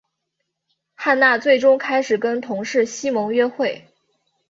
[0.95, 3.85] 汉娜最终开始跟同事西蒙约会。